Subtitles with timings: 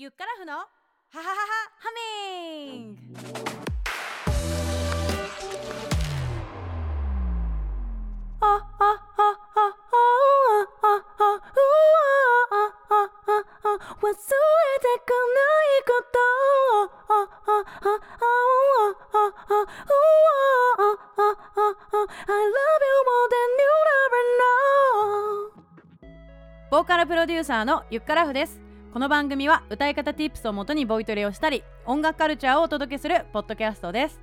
[0.00, 0.64] ユッカラフのハ
[1.12, 1.34] ハハハ
[1.76, 3.00] ハミング
[14.00, 16.16] 忘れてくないこと
[22.26, 23.68] I love you more than you
[24.08, 24.24] ever
[26.00, 26.10] know
[26.70, 34.18] ボーカルプロデューサーのユッカラフですこの番組は歌い方 Tips をもとにボイトレをしたり音楽カルチャーをお届けするポッドキャストです。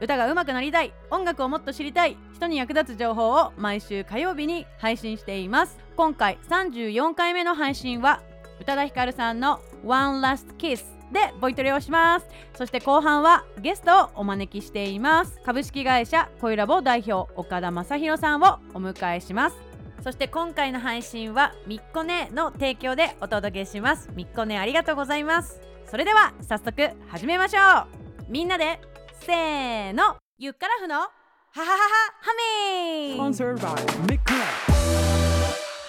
[0.00, 5.80] 歌が上手くなりたい音楽をもっと知りたい人に役立つ情報を毎週火曜日に配信しています。
[5.96, 8.22] 今回34回目の配信は
[8.60, 12.26] 宇多田ヒカルさんの One Last Kiss でボイトレをします。
[12.56, 15.40] そして後半はゲストをお招きしています。
[15.44, 19.73] 株式会社恋ラボ代表岡田正宏さんをお迎えします。
[20.04, 24.10] そして今回の配信はみっこねの提供でお届けします。
[24.14, 25.62] みっこねありがとうございます。
[25.90, 27.88] それでは早速始めましょ
[28.28, 28.30] う。
[28.30, 28.82] みんなで
[29.20, 30.16] せーの。
[30.36, 30.96] ゆっからふの。
[30.96, 31.08] ハ
[31.54, 31.74] ハハハ
[32.20, 32.30] ハ
[32.98, 33.74] ミン Sponsored by
[34.06, 34.20] Mick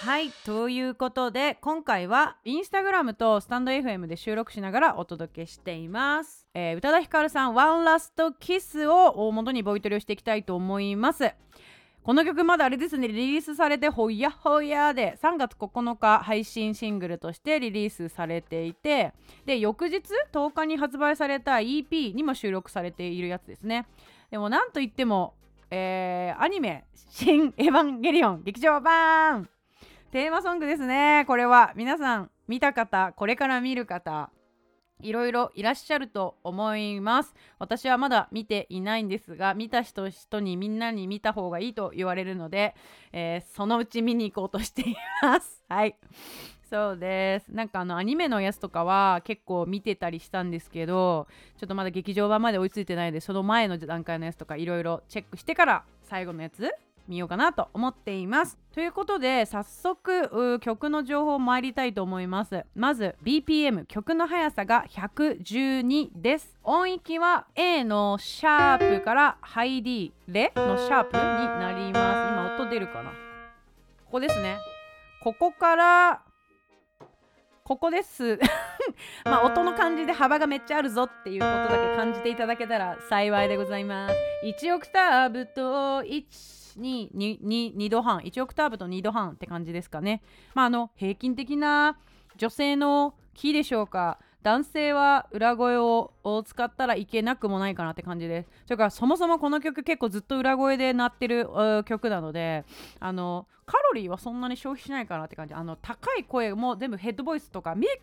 [0.06, 11.34] はいということで今回はインスタグラムとスタンド FM で収録しながらお届けしています、えー宇多田ヒカルさん「ワンラストキスを元にボイトレをしていきたいと思います
[12.06, 13.08] この曲まだあれですね。
[13.08, 19.12] リリースされてほやほやで3月9日配信シングルとしてリリースされていて
[19.44, 23.88] で翌日10日に発売された EP にも収録されているやつですね。
[24.30, 25.34] でもなんといっても、
[25.68, 29.48] えーアニメ「新エヴァンゲリオン劇場版」
[30.12, 31.24] テーマソングですね。
[31.26, 34.30] これは皆さん見た方これから見る方。
[35.00, 37.34] いろいろいらっしゃると思います。
[37.58, 42.74] 私はまだ見ていないんですが見た人人にみんなに見た方がいいと言われるので、
[43.12, 45.64] えーそのうち見に行こうとしています。
[45.68, 45.96] はい。
[46.68, 47.52] そうです。
[47.52, 56.72] なんかあのアニメのやつとかは結構見てたりしたんですけどちょっとまだ劇場版まで追いついてないのでその前の段階のやつとかいろいろチェックしてから最後のやつ
[57.08, 58.58] 見ようかなと思っています。
[58.72, 62.64] ということで早速曲の情報参りたいと思います。
[62.74, 66.58] まず BPM 曲の速さが112です。
[66.62, 72.32] 音域は A のシャープからハイ D レのシャープになります。
[72.32, 73.10] 今音出るかな？
[73.10, 74.58] ここですね。
[75.22, 76.22] ここから
[77.66, 78.38] ここです。
[79.24, 84.14] まあ音の感じで幅がめっちゃあるぞっていうことだけ感じていただけたら幸いでございます。
[84.44, 86.24] 1オクターブと1、
[86.78, 90.22] 2、2、2, 2度半、1オクターブと2度半って感じですかね。
[90.54, 91.98] まああの平均的な
[92.36, 94.18] 女性のキーでしょうか。
[94.42, 96.12] 男性は裏声を
[96.44, 98.50] 使ったらいけなくもないかなって感じです。
[98.66, 101.48] それからそもそもこの曲結構ずっと裏声で鳴ってる
[101.84, 102.64] 曲なので
[103.00, 107.98] あのカロリーはそんなに消費しないかなって感じあの高い声も全部ヘッドボイスとかミッキーマ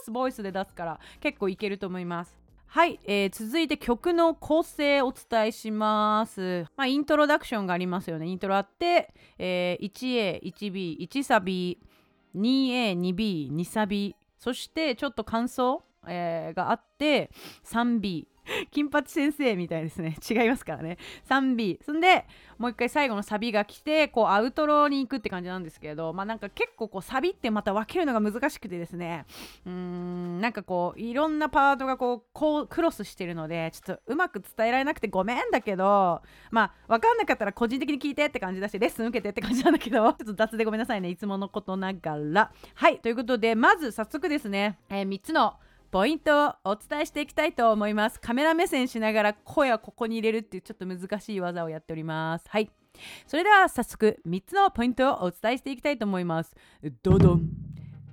[0.00, 2.43] ウスボイスで出すから結構いけると思います
[2.74, 8.26] はい、えー続いて曲の構成をお伝えします、まあ、イントロダクションがありますよね。
[8.26, 11.78] イントロあって、えー 1A、1B、1サビ
[12.34, 14.16] 2A、2B、2サビ。
[14.40, 17.30] そしてちょっと感想、えーがあって
[17.64, 18.26] 3B
[18.70, 20.16] 金八先生みたいですね。
[20.28, 20.98] 違いますからね。
[21.28, 22.26] 3B そんで
[22.58, 29.26] もう一回最後のサビが来てこうアウトローに行くって感じなんですけどまあなんか結構こうサビってまた分けるのが難しくてですね。
[29.66, 41.08] うーんなんかこういろんなパートがこうこうクロスしてるのでちょっとうまく伝えられなくてごめんだけどまあ分かんなかったら個人的に聞いてって感じだしレッスン受けてって感じなんだけど ちょっと雑でごめんなさいね。
[41.08, 42.52] いつものことながら。
[42.74, 45.54] はいということでまず早速ですね、え3つの
[45.94, 48.20] ポイントをお伝えしていきたいと思います。
[48.20, 52.46] カメラ目線しながら声をここに入れるっていうちょっと難しい技をやっております。
[52.48, 52.68] はい。
[53.28, 56.52] それでは早速3つのポイントをお伝えしていきたいと思います。
[57.04, 57.48] ドドン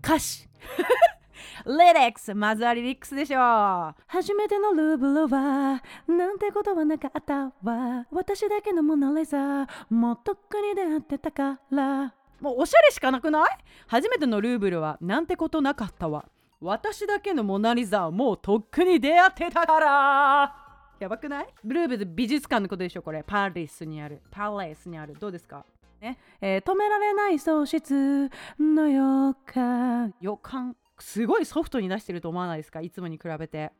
[0.03, 0.47] 歌詞。
[1.65, 2.35] リリックス。
[2.35, 3.95] まずはリリックスでしょう。
[4.05, 8.05] 初めてのルーブルはなんてことはなかったわ。
[8.11, 9.67] 私だけのモナリザー。
[9.89, 12.13] もうとっくに出会ってたから。
[12.39, 13.49] もうおしゃれしかなくない？
[13.87, 16.25] 初めてのルーブルはなんてことなかったわ。
[16.63, 20.55] 私だけのモナリザはもうとっくに出会ってたから。
[20.99, 21.47] やばくない？
[21.63, 23.23] ブルーブル美術館のことでしょこれ。
[23.25, 24.21] パリスにある。
[24.29, 25.15] パレスにある。
[25.19, 25.65] どうですか？
[25.99, 26.19] ね。
[26.39, 28.29] えー止められない喪失
[28.59, 30.13] の予感。
[30.21, 30.75] 予感？
[30.99, 32.81] すごいソフトに出してると思わないですか？
[32.81, 33.71] いつもに比べて。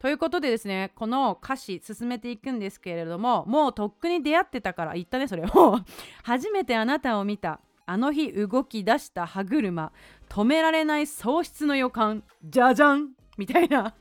[0.00, 5.46] ということでですねこの歌詞進めていくんですけれどももうとっくに出会ってたから言ったねそれ。
[5.54, 5.84] もう
[6.24, 7.60] 初めてあなたを見た。
[7.88, 9.92] あの日動き出した歯車。
[10.28, 12.22] 止められない喪失の予感。
[12.44, 13.94] じゃじゃんみたいな。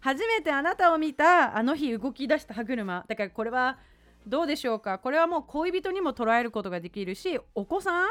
[0.00, 3.04] 初めてあなたを見たあの日動き出した歯車。
[3.08, 3.78] だからこれは
[4.26, 4.98] どうでしょうか。
[4.98, 8.08] これはもう恋人にも捉えることができるしお子さん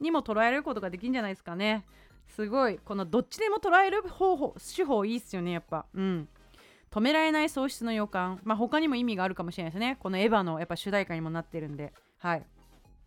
[0.00, 1.86] にも捉えることができるんじゃないですかね。
[2.28, 2.78] すごい。
[2.78, 5.86] このどっちでも捉える方法手法いいっすよねやっぱ。
[5.94, 6.28] うん。
[6.90, 8.40] 止められない喪失の予感。
[8.44, 9.96] まあ他にも意味があるかもしれないですね。
[10.00, 11.92] このエヴァのやっぱ主題歌にもなってるんで。
[12.18, 12.46] はい。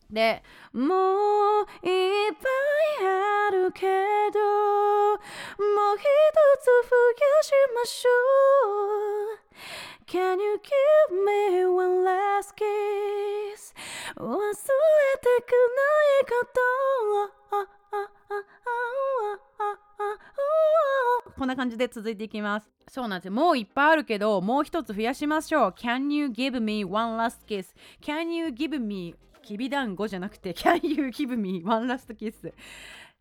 [0.09, 0.43] で
[0.73, 2.39] もういっぱ
[3.03, 3.85] いあるけ
[4.33, 6.03] どもう一
[6.61, 8.09] つ増やしましょ
[9.43, 9.47] う。
[10.07, 13.75] Can you give me one last kiss?
[14.15, 15.83] 忘れてくな
[16.21, 16.57] いこと
[21.37, 22.67] こんな感じで続いていきます。
[22.89, 23.33] そうなんですよ。
[23.33, 25.69] もういっぱいあるけどもう一つ増やしましょう。
[25.77, 27.75] Can you give me one last kiss?
[28.01, 29.13] Can you give me
[29.47, 32.53] きびだんごじゃなくて Can you give me one last kiss?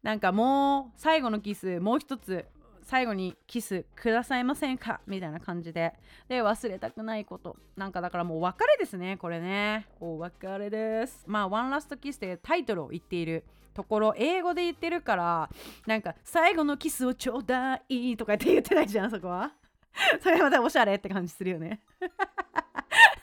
[0.02, 2.44] なんかもう最後のキスもう一つ
[2.82, 5.00] 最後にキスくださいませんか？
[5.06, 5.94] みたいな感じで。
[6.28, 7.56] で忘れたくないこと。
[7.76, 9.86] なんかだからもう別れですねこれね。
[10.00, 11.24] お別れです。
[11.28, 15.50] まあ「One Last Kiss」ってタイトルを言っているところ英語で言ってるから
[15.86, 19.52] なんか最後のキスをちょうだいとかって言ってないじゃんそこは。
[20.20, 21.82] それまたおしゃれって感じするよね。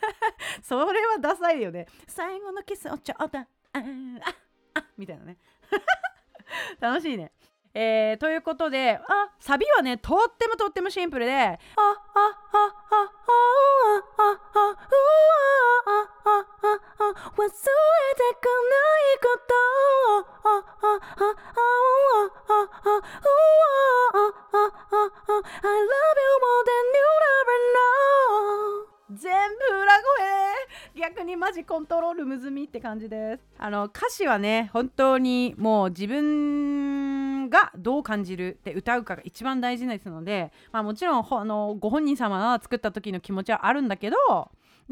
[0.61, 1.87] それはダサいよね。
[2.07, 3.47] 最後のキスをちょうだい。
[3.73, 3.79] あ
[4.75, 5.37] あみたいなね。
[6.79, 7.31] 楽しいね。
[7.75, 13.43] えー、ということであサビはねとってもとってもシンプルであああああああ
[14.55, 14.73] あ
[17.35, 17.57] 忘れて
[18.39, 19.53] くないこと。
[20.43, 21.52] あああああ
[31.33, 33.43] にマジコントロールむずみって感じです。
[33.57, 44.17] あの歌詞はね本当にもう自分がどう感じるって歌うかが一番大事ですので、まあ、もちろんあのご本人様が作った時の気持ちはあるんだけど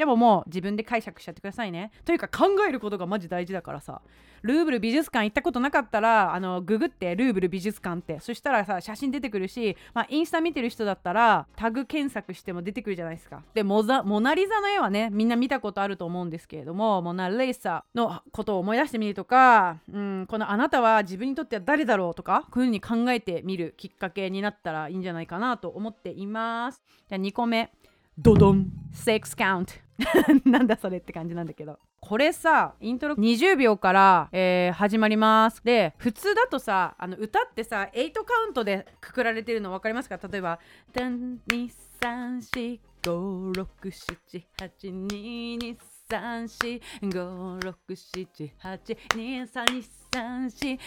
[0.01, 1.91] でももう自分で解釈しちゃってくださいね。
[2.05, 4.01] というか考えることがマジ大事だからさ。
[4.41, 8.19] ルーブル美術館行ったことなかったら、あの、ググってルーブル美術館って。
[8.19, 13.43] そしたらさ、写真出てくるし、まあ、インスタ見てる人だったら、タグ検索しても出てくるじゃないですか。
[13.53, 26.81] で、モザモナリザの絵はね、みんな見たことあると思うんですけれども、モナ・レイサのことを思い出してみるとか、うん、このあなたは自分にとっては誰だろうとか、こういうふうに考えてみるきっかけになったらいいんじゃないかなと思っています。
[27.07, 27.71] じゃあ2個目。
[28.17, 29.79] ドドン !6 count
[30.45, 31.79] なんだそれって感じなんだけど。
[31.99, 35.63] これさイントロ20秒から、えー始まります。
[35.63, 40.17] で普通だとさあの歌ってさ8カウントでくくられてるの分かりますか？
[40.31, 40.59] 例えば
[40.93, 41.69] 「ダン2
[42.01, 45.77] 3 4 5 6 7 8 2 2
[46.09, 50.79] 3 4 5 6 7 8 2 3 2 3 4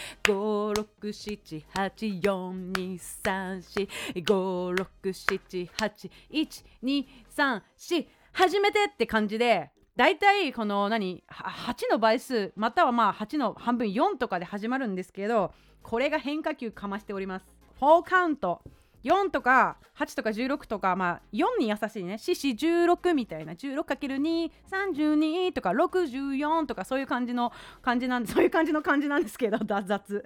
[4.23, 8.43] 5 6 7 8 4 2 3 4 5 6 7 8 1 2 3
[8.43, 17.45] 4初めてって感じでだいたいこの何8の倍数またはまあ8の半分4とかで始まるんですけどこれが変化球かましております。
[17.79, 18.61] 4カウント。
[19.03, 22.17] 4とか8とか16とかまあ4に優しいね。
[22.17, 23.53] 四四16みたいな。
[23.53, 27.53] 16×232 とか64とかそういう感じの
[27.83, 30.25] 感じなんそういう感じの感じなんですけどだ雑。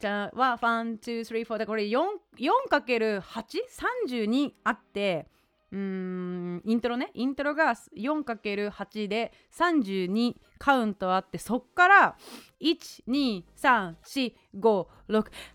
[0.00, 5.28] じゃあ1 2 3 4でこれ 4×832 あって
[5.70, 7.10] イントロね。
[7.12, 12.16] イントロが 4×8 で32カウントあってそっから
[12.60, 14.86] 12345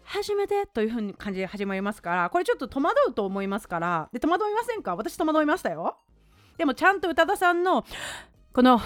[0.04, 4.10] 初めてというふうに感じで始まりますからこれちょっと戸惑うと思いますから。
[4.14, 4.96] で戸惑いませんか？
[4.96, 5.98] 私戸惑いましたよ。
[6.58, 7.84] でもちゃんと宇多田さんの
[8.54, 8.80] この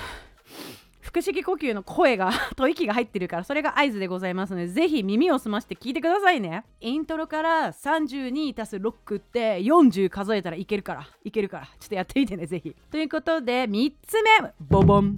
[1.07, 6.65] 腹式呼吸の声がと息が入ってるからそれが合図でございますのでぜひ耳を澄まして聞いてくださいね。
[6.81, 12.75] イントロから32足す6って40数えたらいけるからいけるからちょっとやってみてねぜひ。
[12.91, 15.17] ということで3つ目ボボン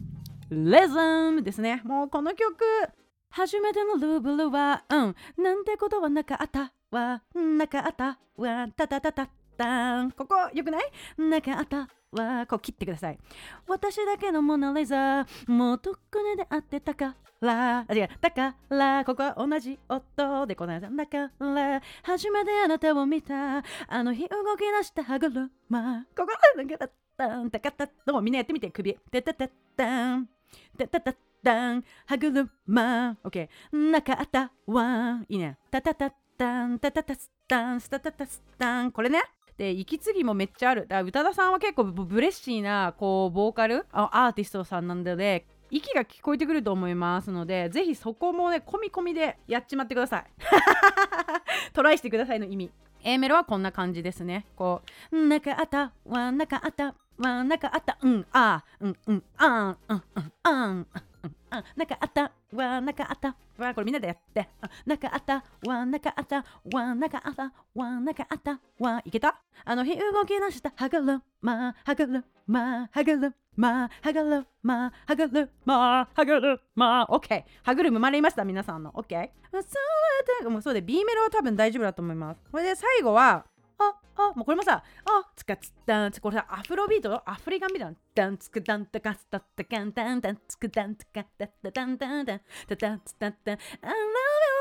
[0.52, 0.96] レズ
[1.32, 1.82] ムですね。
[1.84, 2.64] もうこの曲
[3.32, 5.16] 初めてのルーブルはうん。
[5.38, 7.24] なんてことはなかったわ。
[7.34, 8.68] なかったわ。
[8.76, 9.28] たたたた
[9.58, 10.92] たんここよくない？
[11.18, 11.90] なかった。
[12.12, 13.20] わこう切ってください。
[13.68, 17.86] 私だけのモナリザもうとっくに出会ってたから。
[17.88, 18.10] あ違う。
[18.20, 21.82] だからここは同じ音でこないだから。
[22.04, 25.48] 初めてあなたを見たあの日動き出した歯車。
[25.48, 26.26] ここ
[26.56, 29.48] でなんかだったんたかたどうもみんなやってみて首てたた
[29.78, 30.28] たん
[30.78, 31.14] たたた
[31.44, 34.52] たん歯車 OK なかった。
[34.66, 35.58] わいいね。
[35.70, 38.92] たたたたんたたたすたんスタタタスタン。
[38.92, 39.22] これね。
[39.60, 40.84] で息継ぎもめっちゃある。
[40.84, 50.26] だから宇多田さんは結構ブレッシーなこうボーカルアーティストさんなんで息が聞こえてくると思いますのでぜひそこもね込み込みでやっちまってください。
[51.74, 52.72] トライしてくださいの意味。
[53.04, 54.46] A メロはこんな感じですね。
[54.56, 60.86] こうなかあったわなかあったわなかあったうんあうんうんあんうんうんあんうん
[61.52, 63.36] うんかあったわなかあった。
[63.58, 64.50] わこれみんなでやって。
[64.62, 65.44] あなかあった。
[65.68, 66.44] わなかあった。
[66.74, 67.52] わなかあった。
[67.76, 68.60] わなかあった。
[68.80, 69.40] わいけた？
[69.66, 70.72] あの日動き出した。
[70.76, 77.68] はがるまはがるまはがるまはがるまはがるまはがるまオッケー。
[77.68, 78.92] はぐる生まれました皆さんの。
[78.96, 79.30] オッケー。
[79.52, 79.64] そう
[80.44, 82.42] だもうそうで B メロは多分大丈夫だと思います。
[82.52, 83.46] これで最後は
[83.80, 87.22] ああもうこれもさあつかつったんつこれさアフロビート？
[87.26, 94.02] アフリカンビートのダンツクダンタカスタッタカンタンタンツクダンツカタッタタンタンタンタタンツタッタン I love you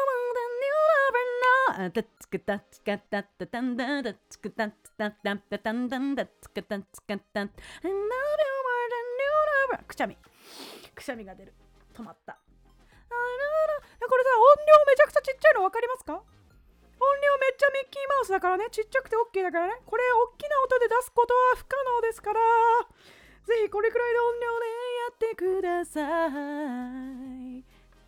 [0.07, 7.51] more than you ever know タツクタツカタッタタンタンタツクタツタタンタタンタンタツクタツカタン
[7.83, 8.03] I love you more
[8.95, 8.97] than
[9.75, 10.17] you ever くしゃみ
[10.95, 11.55] くしゃみが出る
[11.93, 13.19] 止まった I love
[14.01, 16.23] you これさ音量めちゃくちゃちっちゃいの分かりますか
[17.59, 18.67] ちゃミッキーマウスだからね。
[18.71, 19.75] ちっちゃくて OK だからね。
[19.85, 22.41] これ大きな音で出すことは不可能ですから。
[23.45, 26.01] ぜひこれくらいの音量でやってくださ
[27.59, 27.65] い。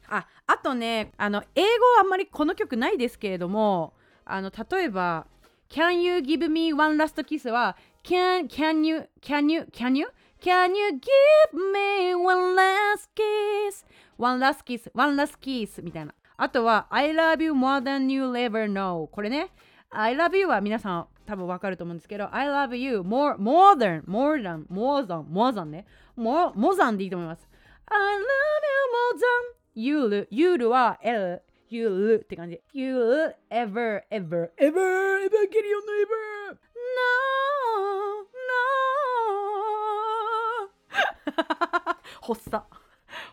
[0.09, 5.27] ああとねあの英語はあんまりこの曲ないですけれどもあの例えば
[5.69, 10.09] Can you give me one last kiss は Can, can you, can you, can you,
[10.41, 13.85] can you give me one last kiss?
[14.17, 16.15] One last kiss, one last kiss みたいな。
[16.43, 19.51] あとは I love you more than you ever know これね
[19.91, 25.53] I love you は皆さん多分わかると思うんですけど I love you more, more than more than more than more
[25.53, 25.85] than ね
[26.17, 27.47] more, more than でいいと思います
[27.85, 28.23] I love
[29.77, 32.97] you more than you you は L you って感じ you
[33.51, 37.05] ever ever ever ever ゲリオンの ever no
[41.27, 41.43] no
[42.23, 42.65] 発作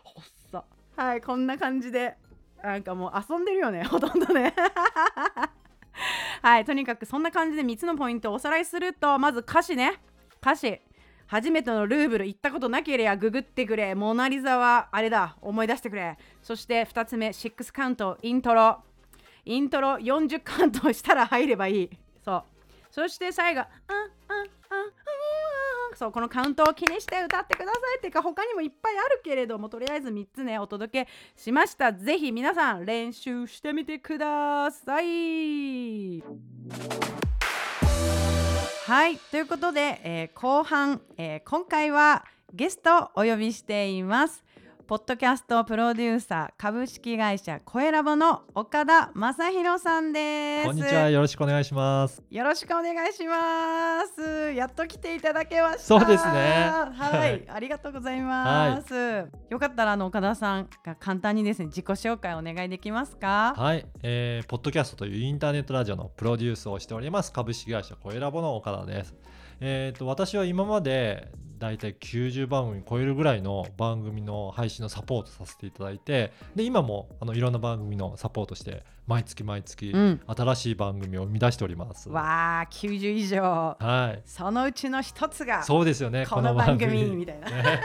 [0.04, 2.18] 発作はいこんな感じで
[2.62, 4.54] なんかもう遊んでるよね ほとんどね。
[6.42, 10.00] はいとにかくそんな感じで3つのポイントをおさらいするとまず歌詞ね。
[10.40, 10.80] 歌詞。
[11.26, 13.94] 初めてのルーブル行ったことなければググってくれ。
[13.94, 15.36] モナリザはあれだ。
[15.42, 16.16] 思い出してくれ。
[16.42, 18.82] そして2つ目6カウントイントロ。
[19.44, 21.90] イントロ40カウントしたら入ればいい。
[22.24, 22.44] そう。
[22.90, 24.97] そして最後あああ。
[25.98, 31.92] そうこのカウントを気にして歌ってくださいっていうか他にもいっぱいあるけれどもとりあえず3つねお届けしました。
[31.92, 36.22] ぜひ皆さん練習してみてください。
[38.86, 42.24] はいということで、えー後半、えー今回は
[42.54, 44.44] ゲストをお呼びしています。
[44.88, 52.22] ポッドキャストプロデューサー株式会社コエラボの岡田正弘さんですこんにちは、よろしくお願いします。
[52.30, 54.50] よろしくお願いします。
[54.54, 55.78] やっと来ていただけました。
[55.80, 59.28] そうですねは、はいいありがとうございます。
[59.50, 63.52] よかったらあの岡田さんが簡単にですね自己紹介お願いできますか？
[63.58, 69.14] はい、えー、ポッドキャストというインターネットラジオのプロデュースをしております株式会社コエラボの岡田です。
[69.60, 82.08] えー、と私は今までだいたい90番組超えるぐらいの番組の配信のサポートさせていただいてで今もあのいろんな番組のサポートして毎月毎月うん新しい番組を生み出しております。
[82.08, 83.42] わあ90以上。
[83.80, 87.50] はい、そのうちの一つがそうですよねこの番組みたいな。
[87.50, 87.80] ねはい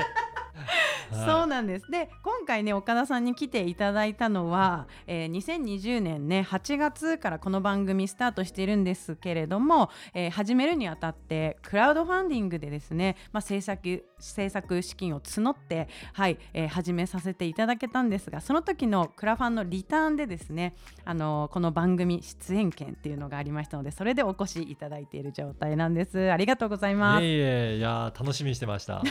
[1.13, 1.89] そうなんです。
[1.89, 26.31] で今回ね岡田さんに来ていただいたのは、えー2020年ね8月からこの番組スタートしているんですけれども、えー始めるにあたってクラウドファンディングでですね、まあ、制作制作資金を募って、はいえー始めさせていただけたんですがその時のクラファンのリターンでですね、あのーこの番組出演権っていうのがありましたのでそれでお越しいただいている状態なんです。
[26.31, 27.23] ありがとうございます。
[27.23, 27.37] い
[27.79, 29.01] やー楽しみにしてました。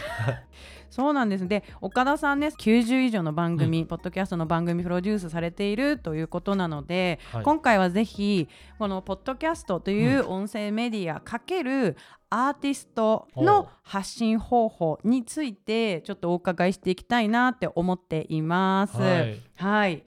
[0.90, 1.48] そうなんです。
[1.48, 7.42] で岡田さんね90以上の番組、ポッドキャストの番組プロデュースされているということなので、はい。
[7.42, 11.98] 今回はぜひこのポッドキャストという音声メディアかける
[12.30, 13.68] アーティストおのう。
[13.82, 18.96] 発信方法についてちょっとお伺いしていきたいなって思っています。
[18.96, 19.42] はい。
[19.56, 20.02] はい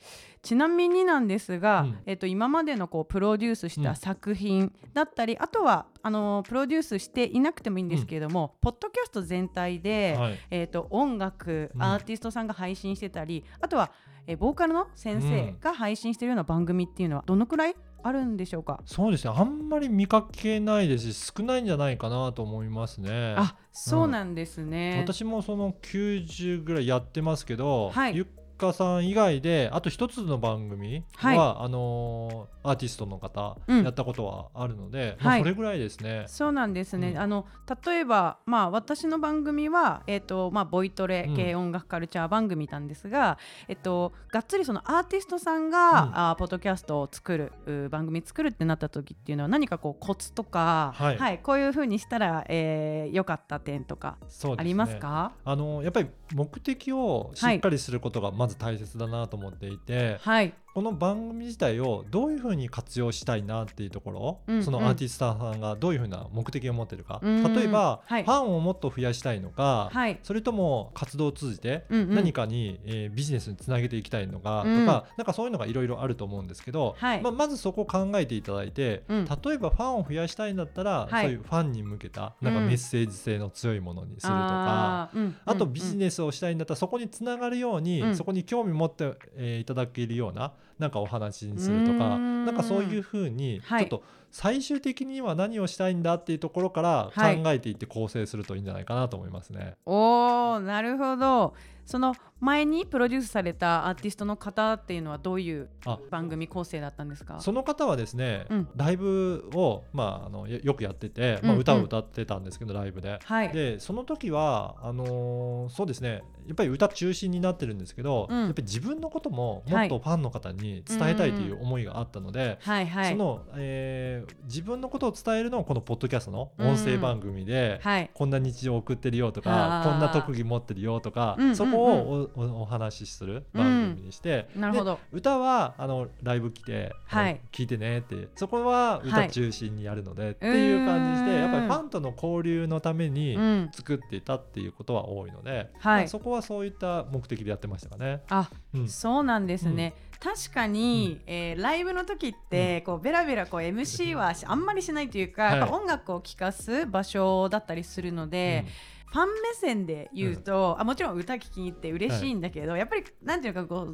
[0.45, 1.97] ちなみになんですが、うん。
[2.05, 3.83] えっと、今までのこうプロデュースしうん。
[3.83, 10.39] た作品だったり、あとはあのプロデュースしていなくてもいいんですけれども、ポッドキャスト全体で、はい。
[10.51, 11.83] えー、と音楽うん。
[11.83, 13.91] アーティストさんが配信してたり、あとは、
[14.27, 19.33] えーボーカルの先生が配信しているような番組っていうのはどのくらいあるんでしょうか、そうですね。
[19.35, 23.35] あんまり見かけないですし少ないんじゃないかなと思いますね。
[23.35, 25.03] あそうなんですね。
[25.03, 28.15] 私もその90ぐらいやってますけど、はい。
[28.15, 28.25] ゆっ
[28.57, 33.83] かさん以外であと一つの番組は、あのーアーティストの方うん。
[33.83, 35.41] やったことはあるので、まあはい。
[35.41, 36.23] それぐらいですね。
[36.27, 37.17] そうなんですね、うん。
[37.19, 37.45] あの
[37.85, 46.17] 例えば、まあ、私の番組は、えーとまあ、ボイトレ系音楽カルチャー番組なんですが、えっと、がっつりそのアーティストさんが、うん。
[46.17, 51.39] あーポッドキャストを作るう番組作るってなった時っていうのは何かこうコツとか、はい。
[51.39, 54.17] こういうふうにしたら良、えー良かった点とか
[54.57, 60.19] ありますか、あのやっぱり目的をしっかりすることがままず大切だなと思っていて。
[60.21, 60.53] はい。
[60.75, 67.53] この番組自体をどういうふうに活用したいなっていうところ、うんそのアーティストさんがどういうふうな目的を持ってるか、うん。
[67.53, 68.25] 例えば、はい。
[68.25, 70.19] ファンをもっと増やしたいのか、はい。
[70.21, 72.15] それとも活動を通じてうんうん。
[72.15, 74.85] 何かに、えービジネスにつなげていきたいのかとか、うん。
[74.85, 77.21] なんかそういうのがいろいろあると思うんですけど、はい。
[77.21, 79.23] まあ、まずそこを考えていただいて、うん。
[79.25, 81.23] 例えばファンを増やしたいんだったら、はい。
[81.23, 85.09] そういうファンに向けたなんかうんメッセージ性の強いものにするとか。
[85.13, 85.37] うん。
[85.45, 88.15] あとビジネスをしたいんだったらそこにつながるように、うん。
[88.17, 92.45] そこに興味持って、えーいただけるようななんかお話にするとかん。
[92.45, 93.83] なんかそういうふうにちはい。
[93.83, 97.55] ょっと最終的には何をしたいんだっていうところから考はい。
[97.55, 99.75] えていって構成するといいんじゃないかなと思いますね。
[99.85, 101.53] おーなるほど
[101.85, 107.39] その前にプロデュースされたアーティストの方っていうのはどういうあ番組構成だったんですか？
[107.39, 108.67] その方はですね、うん。
[108.75, 111.55] ライブを、まあ、あのよよくやってて、まあ、うん。
[111.55, 113.19] うん歌を歌ってたんですけど、ライブで。
[113.23, 113.49] はい。
[113.49, 118.39] でその時はあのーそうですねやっぱり歌中心になってるんですけど、うん。
[118.45, 119.87] やっぱり自分のことももはい。
[119.87, 123.11] っとファンの方に伝えたいという思いがあったので、はいはい。
[123.11, 128.09] その、えー自分のことを伝えるのをこのポッドキャストの音声番組で、はい。
[128.13, 129.91] こんな日常を送ってるよとあかー。
[129.91, 131.49] こんな特技持ってるよとか、うんうん。
[131.49, 134.95] うんそこをお話しする番組にして、なるほど。
[135.11, 137.39] で歌はあのライブ来て、はい。
[137.51, 138.27] 聞いてねって。
[138.35, 143.69] そこははい歌中心にやるので、っていう感じでやっぱりファンとの交流のためにうん。
[143.73, 146.01] 作っていたっていうことは多いので、はい。
[146.01, 148.21] まあそこはそういった目的でやってましたかね。
[148.29, 148.87] あうん。
[148.87, 158.65] そうなんですね、確かに、えーライブの時って、こうベラベラこう MC はしあんまりしないというか、音楽を聴かす場所だったりするので、
[159.07, 163.87] ファン目線で言うと、あもちろん歌聴きに行って嬉しいんだけど、やっぱりなんていうかこ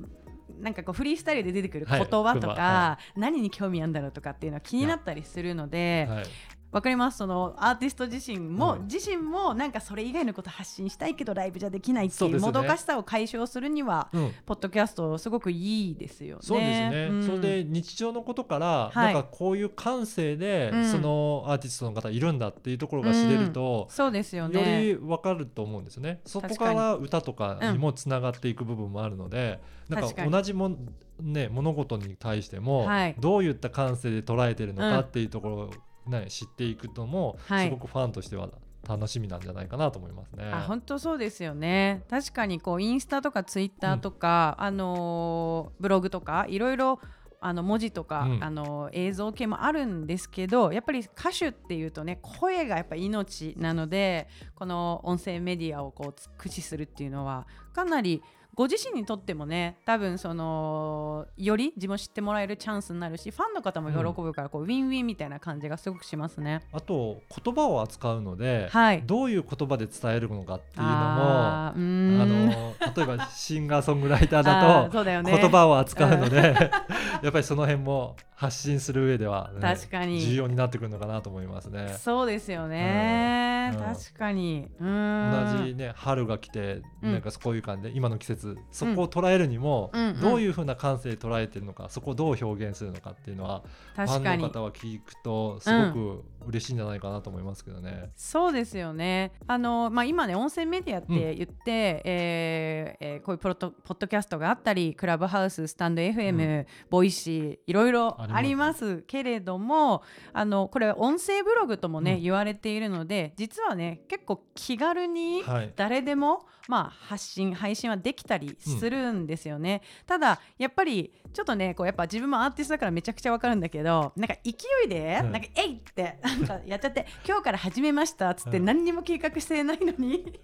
[0.60, 6.25] うなんかこうフリースタイルで出てくる言葉とか、何に興味あるんだろうとかっていうのは気になったりするので、はい
[6.72, 7.18] わかります？
[7.18, 8.88] そのアーティスト自身も、うん。
[8.88, 14.32] 自身もなんかそれ以外のこと発信したいけどライブじゃできないっていうもどかしさを解消するには、うん。
[14.46, 16.42] ポッドキャストすごくいいですよね。
[16.42, 17.25] そうですね、ん。
[17.25, 19.13] それで日常のことから、はい。
[19.13, 20.92] なんかこういう感性で、うん。
[20.92, 24.84] そのアーティストの方いるんだっていうところが知れると、そうですよよね。
[24.84, 26.22] り分かると思うんですよね。
[26.26, 30.78] そこ確から歌とかにもつながっていく部分もあるので、なんか同じもん
[31.19, 33.15] ね物事に対しても、はい。
[33.19, 35.72] どういった感性で捉えてるのうんかっていうところを、
[36.08, 37.68] ね知っていくのも、はい。
[37.68, 38.50] すごくファンとしては
[38.88, 40.46] 楽しみなんじゃないかなと思いますね。
[40.52, 42.04] あ本当そうですよね。
[42.10, 47.00] 確かにこうインスタとかツイッターとか、あのーブログとかいろいろ
[47.40, 48.44] あの文字とか、うん。
[48.44, 58.22] あの映像系もあるんですけどやっぱり歌手っていうとね声がやっぱ命なのでこの音声メディアをこう駆使するっていうのはかなり
[58.54, 66.62] ご自身にとってもね多分そのより自分を知ってもらえるチャンスになるしファンの方も喜ぶからこう、ウィンウィンみたいな感じがすごくしますね。
[66.72, 69.04] あと言葉を扱うので、はい。
[69.06, 75.24] どういう言葉で伝えるのかっていうのもあの例えばシンガーソングライターあだと ね。
[75.24, 76.38] 言葉を扱うので、
[77.24, 80.20] やっぱりその辺も発信する上では、ね、確かに。
[80.22, 81.96] 重要になってくるのかなと思いますね。
[82.00, 83.80] そうですよね、うん。
[83.80, 83.84] うん。
[83.94, 84.68] 確かに。
[84.80, 87.12] 同じね春が来てうん。
[87.14, 88.40] なんかこういう感じで今の季節
[88.71, 90.01] そこを捉えるにもうん。
[90.01, 93.63] うんどういう風な感性で捉えてるのかそこをどう表現するのかっていうのは
[93.95, 98.12] ファンの方は聞くとすごく嬉しいんじゃないかなと思いますけどね。
[98.15, 99.32] そうですよね。
[99.47, 112.21] あの、まあ、今ね音声メディアって言って、えーえーこういうポッドポッドキャストがあったりクラブハウススタンド FM、ボイシーいろいろありますけれどもあのこれ音声ブログともね、うん。
[112.21, 115.73] 言われているので実はね結構気軽にはい。
[115.75, 124.52] 誰でも、まあ、発信配信はできたりするんですよね、ただやっぱりちょっとねこうやっぱ自分もアーティストだからめちゃくちゃわかるんだけどなんか勢
[124.86, 130.39] いで、うんなんかえいってなんかやっちゃって今日から始めましたっつってうん何にも計画してないのに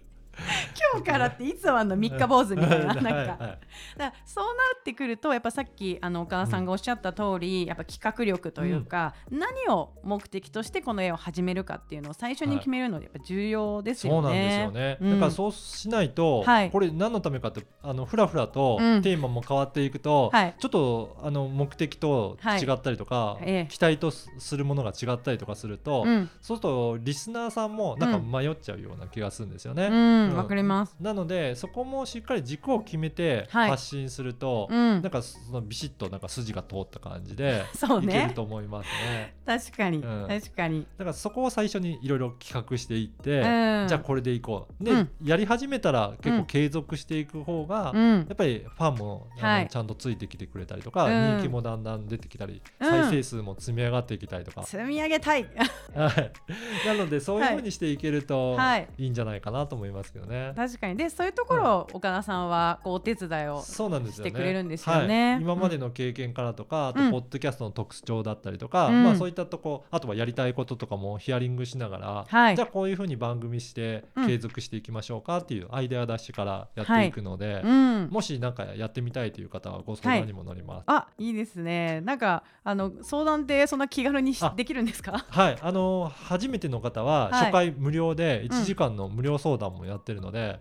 [0.94, 3.58] 今日からっていつはあんの三日坊主みたいななんか、
[3.98, 14.22] だそうなってくるとやっぱさっきあの岡田さんがおっしゃった通り、やっぱ企画力というか、何を目的としてこの絵を始めるかっていうのを最初に決めるのでやっぱ重要ですよね。
[14.22, 15.12] そうなんですよね、うん。
[15.14, 16.72] だからそうしないと、はい。
[16.72, 19.02] これ何のためかってあのふらふらとうん。
[19.02, 20.56] テーマも変わっていくと、はい。
[20.60, 23.68] ちょっとあの目的と違ったりとか、ええ。
[23.70, 29.90] 期待とすするものが違ったりとかすると、うん、そうするとリスナーさんもなんか迷っちゃうような気がするんですよね。
[30.36, 30.96] わかります。
[31.00, 33.70] なのでそこもしっかり軸を決めてはい。
[33.70, 35.02] 発信すると、うん。
[35.02, 37.64] なんかそのビシッとなんか筋が通った感じで
[38.04, 39.36] いけると思いますね。
[39.46, 40.28] 確かに、うん。
[40.28, 40.86] 確かに。
[40.98, 43.88] だからそこを最初にいろいろ企画していって、うん。
[43.88, 44.84] じゃあこれでいこう。
[44.84, 45.10] で、うん。
[45.24, 48.18] やり始めたら結うん構継続していく方が、うん。
[48.20, 49.68] やっぱりファンもあの、はい。
[49.68, 51.38] ちゃんとついてきてくれたりとか、うん。
[51.38, 52.90] 人気もだんだん出てきたり、うん。
[52.90, 55.46] 再生数も積み上がっていきたりとか、積み上げたい。
[55.96, 56.88] はい。
[56.88, 58.88] なのでそういう風にしていけるとはい。
[58.98, 59.06] い。
[59.08, 60.54] いんじゃないかなと思いますけどね。
[60.56, 60.98] 確かに。
[60.98, 63.62] でそういうところを岡田さんはこうお手伝いを。
[63.62, 65.34] してくれるんですよね。
[65.34, 67.12] はい、今までの経験からとか、あとうん。
[67.12, 69.04] ポッドキャストの特徴だったりとか、うん。
[69.04, 72.56] まあそういったとこ、あとはやりたいこととかもヒアリングしながら、はい。
[72.56, 74.28] じゃあこういうふうに番組してうん。
[74.28, 78.10] 継続していきましょうかっていうアイデア出しからやっていくので、うん。
[78.12, 80.84] もしなんかやってみたいという方はご相談にも乗ります。
[80.88, 82.02] あいいですね。
[82.02, 85.26] なんかあの相談ってそんな気軽にできるんですか？
[85.30, 87.34] はい、あの初めての方ははい。
[87.34, 88.58] 初回無料でうん。
[88.58, 90.58] 1時間の無料相談もやってるので、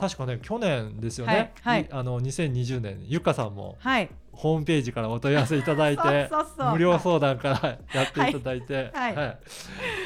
[0.00, 1.88] 確かね去年ですよね、はいはい。
[1.90, 4.10] あの2020年ゆかさんもはい。
[4.30, 6.30] ホームページからお問い合わせいただいて
[6.70, 9.38] 無料相談からやっていただいて、はいはい。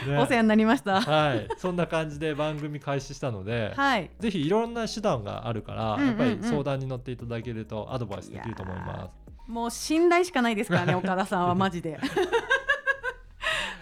[0.09, 0.19] ね。
[0.19, 1.03] お世話になりました。
[1.03, 4.09] はい、そんな感じで番組開始したので、はい。
[4.21, 6.09] ぜひいろんな手段があるから、うんうんうん。
[6.09, 9.23] やっぱり相談に乗っていただけるとアドバイスできると思います。
[9.47, 11.99] もう信頼しかないですからね岡田さんはマジで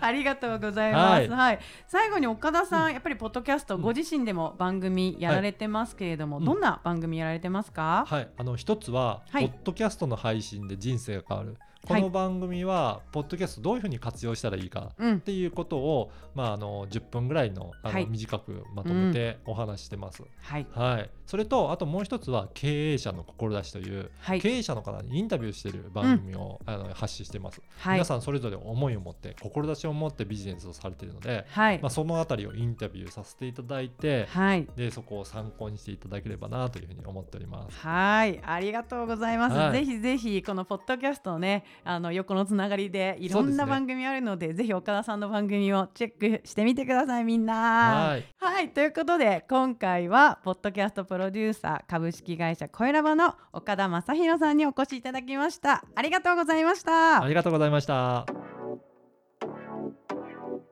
[0.01, 1.55] ありがとうございます、ははい。
[1.57, 3.83] い最後に岡田さん、やっぱりポッドキャストうん。
[3.83, 9.49] ご自身でも番組やられてますけれども、はいどんな番組やられてますか、はい、あの一つは、はい。
[9.49, 11.57] ポッドキャストの配信で人生が変わる。
[11.87, 12.03] こはい。
[12.03, 15.17] の番組は、ポッドキャストどういうふうに活用したらいいかうん。
[15.17, 18.07] っていうことを、まあ、あの10分ぐらいのあの、はい。
[18.07, 20.23] 短くまとめてお話ししてます。
[20.43, 20.67] はい。
[20.73, 24.41] はい、それとあともう一つは経営者の志という、はい。
[24.41, 27.93] 経営者の方にインタビューしている番組を、あの発信してます、はい。
[27.95, 31.79] 皆さんそれぞれ思いを持って志を持ってビジネスをされているので、はい。
[31.79, 34.67] まあ、そのあたりをインタビューさせていただいて、はい。
[34.75, 37.79] でそこを参考にしていただければなというふうに思っております。
[37.79, 39.57] はい、ありがとうございます。
[39.57, 39.73] はい。
[39.73, 47.55] ぜひぜひこのポッドキャストのね、あの横のつながりでいろんな番組あるので、ぜひ岡田さんの番組をチェックしてみてください、みんな。
[47.55, 48.25] はい。
[48.41, 55.85] はい、ということで今回はポッドキャストプロデューサー株式会社コエラバの岡田正弘さんにお越しいただきました。
[55.95, 57.29] ありがとうございましたあ。
[57.29, 58.25] りがとうございました。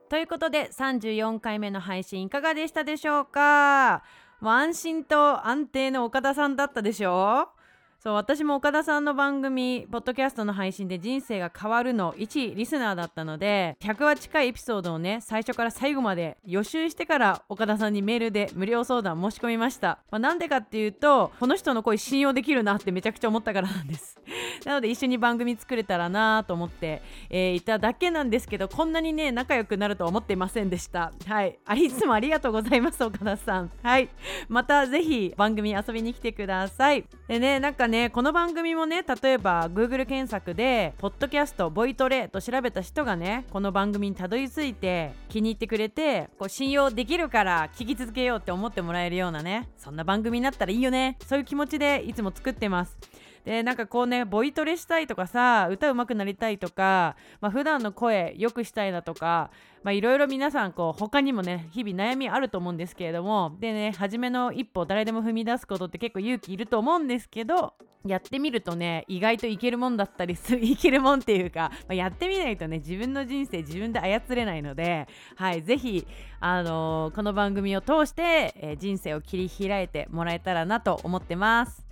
[0.09, 4.03] ということで34回目の配信いかがでしたでしょうか？
[4.41, 7.58] 安心と安定の岡田さんだったでしょう？
[8.01, 24.17] そう私も岡田さんの番組ポッドキャストの配信で人生が変わるの1リスナーだったので100話近いエピソードをね最初から最後まで予習してから岡田さんにメールで無料相談申し込みました、まあ、なんでかっていうとこの人の声信用できるなって めちゃくちゃ思ったからなんです。
[24.65, 31.11] なので一緒に番組作れたらなと思って、えーいただけなんですけどこんなにね仲良くなるとは思っていませんでした。
[31.27, 31.59] はい。
[31.65, 33.71] あいつもありがとうございます岡田さん。
[33.83, 34.07] はい。
[34.47, 37.03] またぜひ番組遊びに来てください。
[37.27, 51.17] でねなんかねこの番組もね例えば Google 検索で「ポッドキャストボイトレ」と調べた人がねこの番組にたどり着いて気に入ってくれてこう信用できるから聞き続けようって思ってもらえるようなねそんな番組になったらいいよね。
[51.25, 52.97] そういう気持ちでいつも作ってます。
[53.45, 59.51] でなんかこうねボイトレしたいとかさ歌うまくなりたいとか、まあ普段の声良くしたいだとか
[59.85, 67.73] いろいろ皆さんこう他にもね日々悩みあると思うんですけれどもでね初めの一歩誰でも踏み出すことって結構勇気いると思うんですけど
[68.05, 76.07] やってみるとね意外といけるもんだったりする いけるもんっていうか、まあやってみないとね自分の人生自分で操れないのではいぜひ
[76.39, 81.85] あのーこの番組を通して、えー人生を切り開いてもらえたらなと思ってます。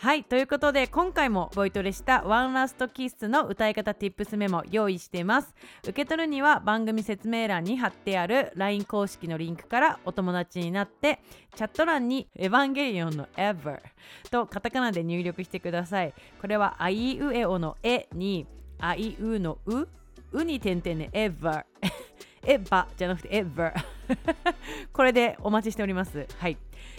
[0.00, 5.52] はいということで今回もボイトレしたワンラストキッスの歌い方 Tips メモ用意しています。
[5.82, 11.18] 受け取るには番組説明欄に貼ってある LINE 公式のリンクからお友達になって
[11.56, 13.80] チャット欄にエヴァンゲリオンの Ever
[14.30, 16.14] とカタカナで入力してください。
[16.40, 18.46] これはあいうえおのえに
[18.78, 19.88] あいうのう
[20.30, 21.64] うに点々ね Ever
[22.46, 23.72] エヴァじゃなくて Ever
[24.92, 26.24] これでお待ちしております。
[26.38, 26.56] はい。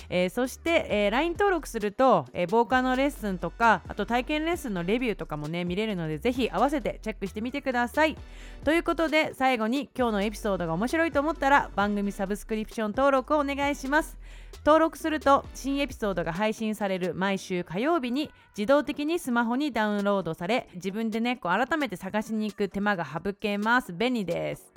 [0.09, 8.17] えーそして、えー LINE 登録すると、えー、ボーカルのレッスンとかあと体験レッスンのレビューとかもね見れるのでぜひ合わせてチェックしてみてください。
[8.63, 14.17] ということで最後に今日のエピソードが面白いと思ったら番組サブスクリプション登録をお願いします。
[14.65, 23.93] 登録すると新エピソードが配信される毎週火曜日に自動的にスマホにダウンロードされ自分でねこう改めて探しに行く手間が省けます。
[23.93, 24.71] 便利です。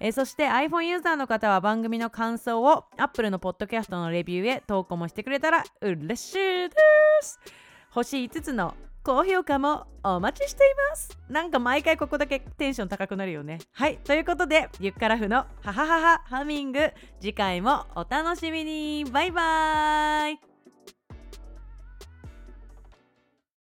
[0.00, 6.36] えそして iPhone ユーザーの方は番組の感想を Apple のポッドキャストのレビューへ投稿もしてくれたら嬉しい
[6.68, 6.74] で
[7.22, 7.40] す。
[7.90, 11.10] 星5つの高評価もお待ちしています。
[11.28, 13.58] なんか毎回ここだけテンション高くなるよね。
[13.72, 16.90] はいということでゆっからふのハハハハハミング
[17.20, 19.04] 次回もお楽しみに。
[19.04, 20.53] バイバーイ。